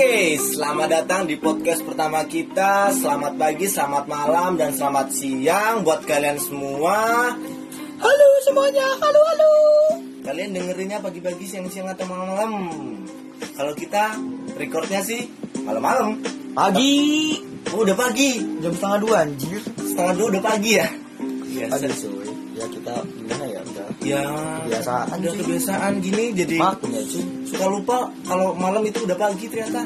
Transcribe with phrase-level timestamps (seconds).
[0.00, 2.88] Oke, selamat datang di podcast pertama kita.
[2.88, 7.28] Selamat pagi, selamat malam, dan selamat siang buat kalian semua.
[8.00, 9.52] Halo semuanya, halo halo.
[10.24, 12.52] Kalian dengerinnya pagi-pagi, siang-siang atau malam-malam?
[13.52, 14.16] Kalau kita
[14.56, 15.28] recordnya sih
[15.68, 16.16] malam-malam.
[16.56, 16.96] Pagi
[17.76, 18.40] Oh, udah pagi.
[18.40, 19.60] jam setengah dua anjir.
[19.84, 20.88] Setengah dua udah pagi ya.
[21.20, 21.76] Biasa.
[21.76, 22.29] Aduh
[24.00, 24.22] ya
[24.64, 27.24] Kebiasaan, udah kebiasaan gini jadi Maklum ya cuy.
[27.44, 29.82] suka lupa kalau malam itu udah pagi ternyata.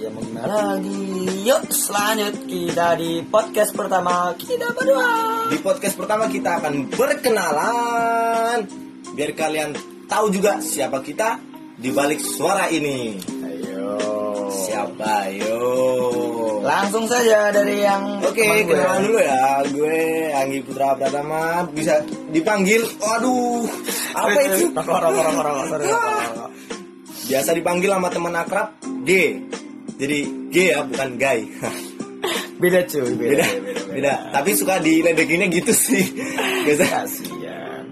[0.00, 0.96] Ya mau gimana lagi?
[1.44, 5.08] Yuk selanjut kita di podcast pertama kita berdua.
[5.50, 8.58] Di podcast pertama kita akan berkenalan
[9.12, 9.70] biar kalian
[10.06, 11.36] tahu juga siapa kita
[11.76, 13.18] di balik suara ini.
[16.90, 18.66] Langsung saja dari yang Oke, gue.
[18.66, 19.62] kenalan dulu ya.
[19.70, 22.02] Gue Anggi Putra Pratama bisa
[22.34, 22.82] dipanggil.
[22.98, 23.62] Waduh,
[24.10, 24.74] apa itu?
[27.30, 28.74] Biasa dipanggil sama teman akrab
[29.06, 29.38] G.
[30.02, 31.46] Jadi G ya, bukan Guy.
[32.58, 34.14] Beda cuy, beda, beda, beda.
[34.34, 36.10] Tapi suka diledekinnya gitu sih.
[36.66, 37.06] Biasa.
[37.06, 37.84] Kasian.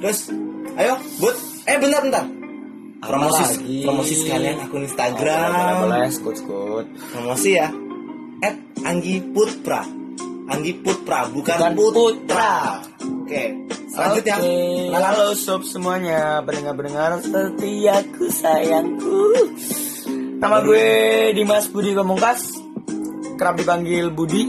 [0.00, 0.32] Terus,
[0.72, 1.36] ayo, Bud.
[1.68, 2.24] Eh, bentar, bentar.
[3.04, 5.76] Promosi, promosi sekalian akun Boleh, Instagram.
[5.84, 6.86] boleh, skut, skut.
[7.12, 7.68] Promosi ya.
[8.38, 9.82] At Anggi Putra.
[10.48, 12.00] Anggi Putra, bukan, Bukan Putra.
[12.00, 12.54] Putra.
[13.28, 13.42] Oke,
[13.86, 14.36] selanjutnya.
[14.40, 14.56] Oke,
[14.88, 15.04] Kenalan.
[15.04, 19.20] halo sob semuanya, pendengar-pendengar setiaku sayangku.
[20.40, 20.86] Nama gue
[21.36, 22.56] Dimas Budi Pamungkas,
[23.36, 24.48] kerap dipanggil Budi,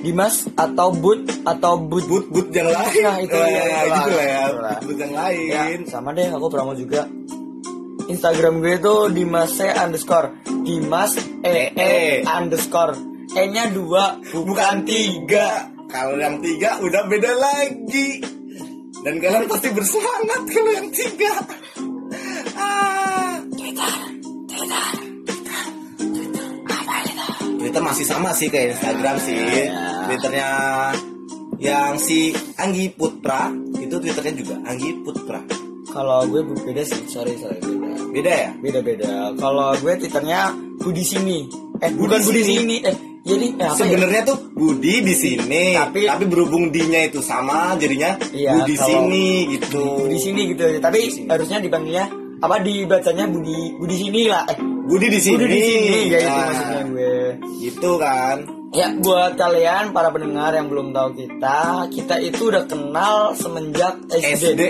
[0.00, 2.04] Dimas atau Bud atau Bud.
[2.08, 3.02] But, but yang lain.
[3.04, 4.40] Nah, itu Eh, ya, gitu lah ya.
[4.48, 4.76] itulah.
[4.80, 5.20] But yang Ya,
[5.68, 5.80] lain.
[5.84, 7.04] sama deh, aku promo juga.
[8.06, 10.30] Instagram gue itu Dimas E underscore
[10.64, 11.92] Dimas E E
[12.24, 12.94] underscore
[13.34, 15.72] E nya dua Bukan tiga.
[15.86, 18.22] Kalau yang tiga udah beda lagi.
[19.06, 21.32] Dan kalian pasti bersemangat kalau yang tiga.
[22.58, 23.38] Ah.
[27.56, 29.36] Twitter masih sama sih kayak Instagram sih.
[29.36, 29.66] Ya.
[30.06, 30.48] Twitternya
[31.58, 32.30] yang si
[32.62, 35.42] Anggi Putra itu Twitternya juga Anggi Putra.
[35.90, 37.86] Kalau gue beda sih, sorry sorry beda.
[38.12, 38.50] Beda ya?
[38.60, 39.32] Beda-beda.
[39.40, 41.48] Kalau gue twitternya Budi sini.
[41.80, 42.56] Eh Budi bukan Budi sini.
[42.60, 42.76] sini.
[42.84, 43.70] Eh jadi eh, ya?
[43.74, 49.26] Sebenarnya tuh Budi di sini, tapi, Tapi- berhubung dinya itu sama, jadinya Iya, Budi sini
[49.58, 50.06] gitu.
[50.06, 50.62] Budi sini gitu.
[50.78, 51.26] Tapi sini.
[51.26, 52.06] harusnya dipanggilnya
[52.38, 54.46] apa dibacanya Budi Budi sini lah.
[54.46, 55.34] Eh Budi di sini.
[55.42, 57.16] Budi di sini ya itu Nah, maksudnya gue.
[57.58, 58.36] Gitu kan.
[58.76, 64.30] Ya buat kalian para pendengar yang belum tahu kita, kita itu udah kenal semenjak SD.
[64.36, 64.62] SD.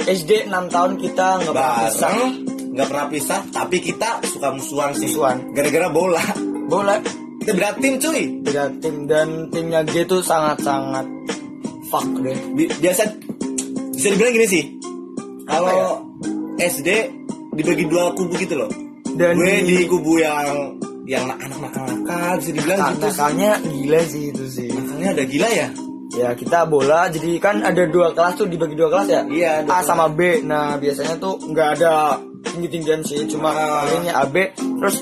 [0.00, 2.14] SD 6 tahun kita nggak pernah pisah.
[2.70, 5.12] Nggak pernah pisah, tapi kita suka musuhan sih.
[5.12, 5.52] Musuhan.
[5.54, 6.24] Gara-gara bola.
[6.70, 6.96] Bola
[7.50, 8.22] Beda tim cuy.
[8.40, 11.06] beda tim dan timnya G tuh sangat-sangat
[11.90, 12.38] fuck deh.
[12.54, 13.02] Bi- biasa
[13.92, 14.64] bisa dibilang gini sih.
[15.46, 15.58] Apa ya?
[15.66, 15.90] Kalau
[16.56, 16.88] SD
[17.54, 18.70] dibagi dua kubu gitu loh.
[19.10, 22.94] Dan gue di kubu yang yang anak nakal-nakal bisa dibilang gitu.
[22.94, 23.04] sih.
[23.10, 24.68] Nakalnya gila sih itu sih.
[24.70, 25.68] Nakalnya ada gila ya?
[26.10, 29.22] Ya kita bola jadi kan ada dua kelas tuh dibagi dua kelas ya.
[29.26, 30.42] Iya, A sama B.
[30.42, 32.18] Nah biasanya tuh nggak ada
[32.50, 33.86] tinggi tinggian sih, cuma Ah.
[33.86, 34.50] palingnya A B.
[34.54, 34.96] Terus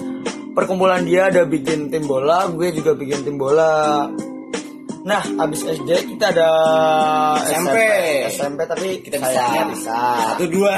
[0.58, 4.10] perkumpulan dia ada bikin tim bola, gue juga bikin tim bola.
[5.06, 6.50] Nah abis SD kita ada
[7.46, 7.76] SMP.
[8.28, 9.42] SMP tapi Kita bisa.
[9.70, 9.98] bisa.
[10.34, 10.74] Satu dua.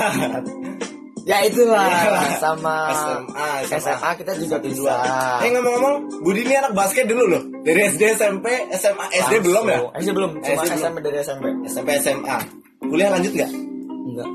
[1.20, 2.36] Ya itulah Ya.
[2.36, 4.80] sama SMA, SMA kita juga Satu, bisa.
[4.80, 4.96] dua.
[5.40, 7.42] Eh ngomong-ngomong, Budi ini anak basket dulu loh.
[7.60, 9.78] Dari SD, SMP, SMA, SD belum ya?
[9.96, 10.80] SD belum, cuma SD belum.
[10.80, 11.44] SMP dari SMP.
[11.66, 12.36] SMP, SMA.
[12.82, 13.50] Kuliah lanjut nggak?
[14.00, 14.28] Enggak.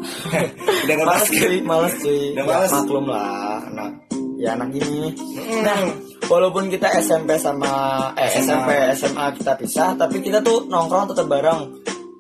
[0.86, 1.42] Udah nggak Males basket.
[1.42, 2.22] cuy, males cuy.
[2.32, 2.72] Udah Ya, males.
[2.72, 3.92] maklum lah, anak
[4.40, 5.12] ya anak gini.
[5.16, 5.62] Mm.
[5.64, 5.80] Nah,
[6.28, 7.72] walaupun kita SMP sama
[8.16, 8.42] eh SMA.
[8.42, 11.62] SMP SMA kita pisah, tapi kita tuh nongkrong tetap bareng.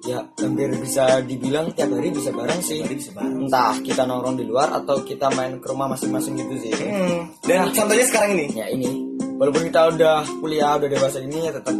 [0.05, 2.85] Ya, hampir bisa dibilang tiap hari bisa bareng sih.
[2.85, 3.49] Hari bisa bareng.
[3.49, 6.73] Entah kita nongkrong di luar atau kita main ke rumah masing-masing gitu sih.
[6.77, 7.25] Hmm.
[7.41, 8.45] Dan contohnya sekarang ini.
[8.53, 9.01] Ya ini,
[9.41, 11.73] walaupun kita udah kuliah, udah dewasa ini ya tetap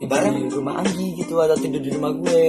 [0.00, 0.34] tidur Bareng.
[0.34, 2.44] di rumah Anggi gitu atau tidur di rumah gue.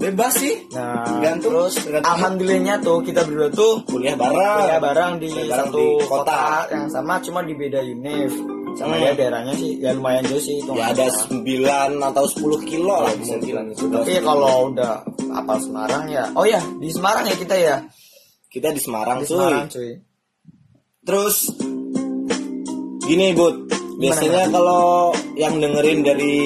[0.00, 0.64] Bebas sih.
[0.72, 2.08] Nah, Tergantung- terus tergantung.
[2.08, 4.56] alhamdulillahnya tuh kita berdua tuh Kuliah bareng.
[4.58, 6.16] kuliah bareng di Kuliah bareng satu di kota.
[6.24, 6.42] kota.
[6.72, 8.32] yang sama cuma di beda univ.
[8.70, 9.02] Sama Hmm.
[9.02, 10.72] ya daerahnya sih ya lumayan jauh sih itu.
[10.72, 13.84] Ya ada 9 atau 10 kilo lah itu.
[13.84, 16.32] Tapi kalau udah apal Semarang ya.
[16.32, 17.76] Oh ya, di Semarang ya kita ya.
[18.46, 19.36] Kita di Semarang Di cuy.
[19.36, 19.90] Semarang cuy.
[21.02, 21.36] Terus
[23.02, 23.68] gini Bud,
[23.98, 26.38] biasanya kalau yang dengerin dari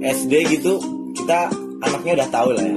[0.00, 0.78] SD gitu,
[1.12, 2.74] kita anaknya udah tahu lah ya.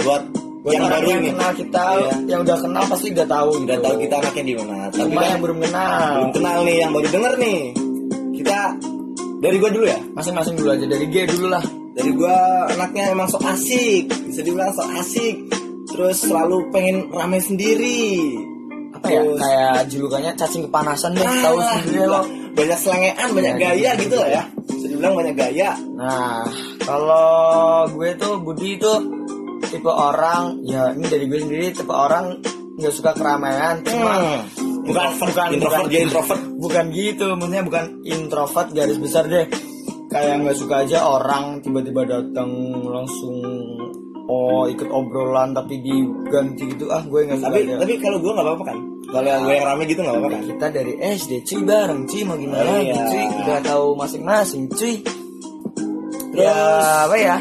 [0.00, 0.22] Buat,
[0.60, 2.12] Buat yang baru yang ini, kenal kita, Iya.
[2.28, 3.48] yang udah kenal pasti udah tahu.
[3.54, 3.82] udah gitu.
[3.82, 4.74] tahu kita anaknya di mana.
[4.88, 6.10] Tapi Cuma kan yang belum kenal.
[6.12, 7.58] belum kenal nih, yang baru denger nih.
[8.34, 8.58] Kita
[9.38, 9.98] dari gua dulu ya.
[10.10, 11.64] Masing-masing dulu aja dari G dulu lah.
[11.90, 12.36] Dari gua
[12.68, 15.36] anaknya emang sok asik, bisa dibilang sok asik.
[15.86, 18.30] Terus selalu pengen rame sendiri.
[18.90, 22.20] Apa ya Terus- kayak julukannya cacing kepanasan deh Ah, tahu sendiri lo
[22.52, 26.42] banyak selengean banyak Ya, gaya gitu, gitu lah ya bisa dibilang banyak gaya Nah,
[26.90, 27.30] kalau
[27.88, 28.92] gue tuh Budi itu
[29.62, 32.34] tipe orang ya ini dari gue sendiri tipe orang
[32.74, 34.42] nggak suka keramaian cuma Hmm.
[34.82, 39.46] bukan bukan introvert bukan, dia introvert bukan gitu maksudnya bukan introvert garis besar deh
[40.10, 42.50] kayak nggak suka aja orang tiba-tiba datang
[42.82, 43.38] langsung
[44.26, 47.74] oh ikut obrolan tapi diganti gitu ah gue nggak suka tapi aja.
[47.78, 50.42] tapi kalau gue nggak apa-apa kan kalau yang gue yang rame gitu nggak apa-apa kan
[50.48, 52.94] kita dari SD cuy bareng cuy mau gimana Oh, iya.
[53.06, 54.94] cuy udah tahu masing-masing cuy
[56.30, 56.56] Terus- ya
[57.06, 57.36] apa ya?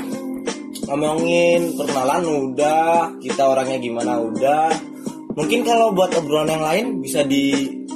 [0.89, 3.13] Ngomongin perkenalan udah.
[3.21, 4.69] Kita orangnya gimana udah.
[5.37, 7.53] Mungkin kalau buat obrolan yang lain bisa di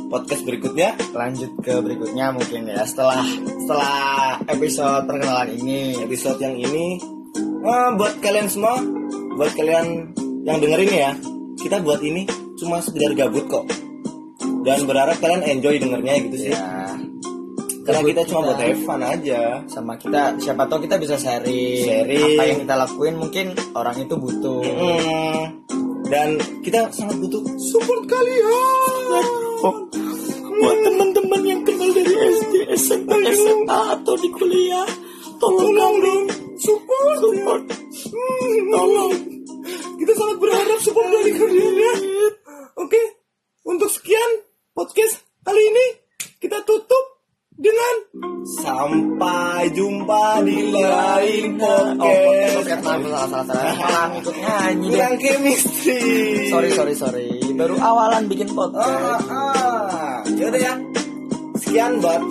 [0.08, 0.94] podcast berikutnya.
[1.18, 2.86] Lanjut ke berikutnya mungkin ya.
[2.86, 3.26] Setelah
[3.66, 5.98] setelah episode perkenalan ini.
[6.06, 7.02] Episode yang ini.
[7.64, 8.78] Eh, buat kalian semua
[9.34, 10.14] buat kalian
[10.46, 11.12] yang dengerin ya
[11.58, 12.28] kita buat ini
[12.60, 13.66] cuma sekedar gabut kok.
[14.64, 16.54] Dan berharap kalian enjoy dengernya gitu sih.
[16.54, 17.00] Ya
[17.84, 18.48] karena kita cuma kita.
[18.48, 19.42] buat have fun aja.
[19.68, 22.40] Sama kita siapa tahu kita bisa sharing, Sharing.
[22.40, 23.16] apa yang kita lakuin.
[23.20, 23.46] Mungkin
[23.76, 24.64] orang itu butuh.
[24.64, 25.42] Hmm,
[26.08, 26.30] dan
[26.64, 29.26] kita sangat butuh support kalian.
[30.54, 34.88] Buat teman-teman yang kenal dari SD SMP SMA atau di kuliah
[35.42, 36.00] tolong kami.
[36.04, 36.24] dong
[36.56, 37.18] support.
[37.20, 37.62] Support.
[38.14, 39.14] Hmm, tolong.
[40.00, 41.94] Kita sangat berharap support dari kalian ya
[42.78, 43.02] oke
[43.70, 44.44] untuk sekian
[44.74, 45.86] podcast kali ini
[46.42, 47.22] kita tutup
[47.54, 47.96] dengan
[48.84, 55.16] sampai jumpa di lain oh podcast podcast maaf salah salah salah malah ngikut nyanyi kurang
[55.24, 56.02] chemistry
[56.52, 60.20] sorry sorry sorry baru awalan bikin ah, podcast ah.
[60.36, 60.74] yaudah ya
[61.64, 62.22] sekian buat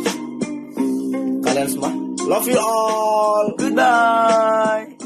[1.41, 1.91] kalian semua
[2.29, 5.02] love you all goodbye